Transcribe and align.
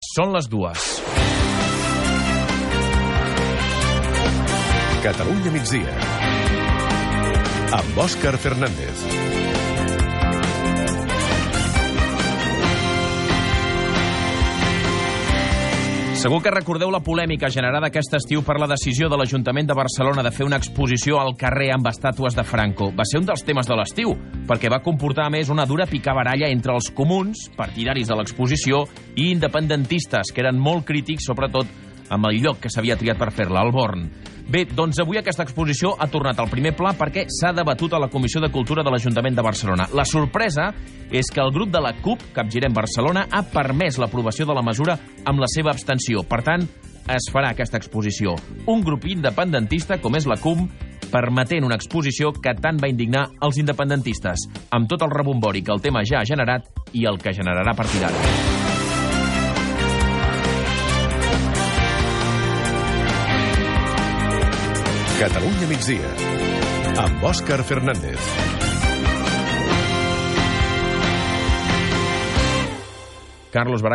Són 0.00 0.30
les 0.32 0.46
dues. 0.48 0.84
Catalunya 5.04 5.52
migdia. 5.52 5.96
Amb 7.76 8.00
Òscar 8.06 8.32
Fernández. 8.40 9.04
Segur 16.20 16.42
que 16.44 16.50
recordeu 16.52 16.90
la 16.92 16.98
polèmica 17.00 17.48
generada 17.48 17.88
aquest 17.88 18.12
estiu 18.18 18.42
per 18.44 18.58
la 18.60 18.66
decisió 18.68 19.06
de 19.08 19.16
l'Ajuntament 19.16 19.70
de 19.70 19.76
Barcelona 19.78 20.20
de 20.20 20.32
fer 20.36 20.44
una 20.44 20.58
exposició 20.60 21.16
al 21.16 21.32
carrer 21.40 21.70
amb 21.72 21.86
estàtues 21.88 22.34
de 22.36 22.44
Franco. 22.44 22.90
Va 22.92 23.06
ser 23.08 23.22
un 23.22 23.28
dels 23.30 23.40
temes 23.46 23.64
de 23.64 23.78
l'estiu, 23.78 24.12
perquè 24.44 24.68
va 24.68 24.82
comportar 24.84 25.24
a 25.24 25.32
més 25.32 25.48
una 25.48 25.64
dura 25.64 25.86
picabaralla 25.88 26.50
entre 26.52 26.74
els 26.76 26.90
comuns, 26.92 27.46
partidaris 27.56 28.12
de 28.12 28.18
l'exposició, 28.20 28.82
i 29.16 29.30
independentistes, 29.30 30.34
que 30.34 30.44
eren 30.44 30.60
molt 30.60 30.84
crítics, 30.90 31.24
sobretot 31.24 31.72
amb 32.12 32.28
el 32.28 32.42
lloc 32.44 32.60
que 32.60 32.68
s'havia 32.68 33.00
triat 33.00 33.16
per 33.16 33.32
fer-la, 33.32 33.64
el 33.64 33.72
Born. 33.72 34.04
Bé, 34.50 34.64
doncs 34.66 34.98
avui 34.98 35.14
aquesta 35.20 35.44
exposició 35.46 35.92
ha 35.94 36.08
tornat 36.10 36.40
al 36.42 36.48
primer 36.50 36.72
pla 36.74 36.90
perquè 36.98 37.22
s'ha 37.30 37.52
debatut 37.54 37.92
a 37.94 38.00
la 38.02 38.08
Comissió 38.10 38.40
de 38.42 38.48
Cultura 38.50 38.82
de 38.82 38.90
l'Ajuntament 38.90 39.36
de 39.38 39.44
Barcelona. 39.46 39.86
La 39.94 40.02
sorpresa 40.02 40.72
és 41.06 41.30
que 41.30 41.38
el 41.38 41.52
grup 41.54 41.70
de 41.70 41.78
la 41.78 41.92
CUP, 42.02 42.24
Capgirem 42.34 42.74
Barcelona, 42.74 43.28
ha 43.30 43.44
permès 43.46 44.00
l'aprovació 44.02 44.48
de 44.50 44.58
la 44.58 44.64
mesura 44.66 44.98
amb 45.22 45.38
la 45.38 45.46
seva 45.46 45.70
abstenció. 45.70 46.24
Per 46.26 46.42
tant, 46.42 46.66
es 47.06 47.30
farà 47.30 47.54
aquesta 47.54 47.78
exposició. 47.78 48.34
Un 48.66 48.82
grup 48.82 49.06
independentista, 49.06 50.00
com 50.02 50.18
és 50.18 50.26
la 50.26 50.40
CUM, 50.42 50.66
permetent 51.14 51.70
una 51.70 51.78
exposició 51.78 52.34
que 52.34 52.58
tant 52.58 52.82
va 52.82 52.90
indignar 52.90 53.28
els 53.46 53.62
independentistes, 53.62 54.48
amb 54.74 54.90
tot 54.90 55.06
el 55.06 55.14
rebombori 55.14 55.62
que 55.62 55.74
el 55.78 55.82
tema 55.82 56.02
ja 56.02 56.24
ha 56.24 56.26
generat 56.26 56.66
i 56.90 57.06
el 57.06 57.22
que 57.22 57.38
generarà 57.38 57.70
a 57.70 57.78
partir 57.78 58.02
d'ara. 58.02 58.79
Catalunya 65.20 65.66
migdia. 65.68 66.10
Amb 66.96 67.20
Òscar 67.28 67.60
Fernández. 67.60 68.16
Carlos 73.52 73.82
Baray, 73.82 73.88